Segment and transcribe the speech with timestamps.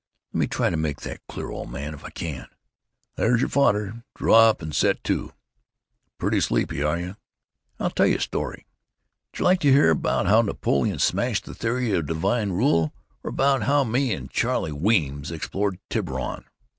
[0.33, 2.47] Let me try to make that clear, old man, if I can....
[3.17, 4.03] "There's your fodder.
[4.15, 5.31] Draw up and set to.
[6.17, 7.17] Pretty sleepy, are you?
[7.79, 8.65] I'll tell you a story.
[9.31, 13.61] J' like to hear about how Napoleon smashed the theory of divine rule, or about
[13.61, 16.45] how me and Charlie Weems explored Tiburon?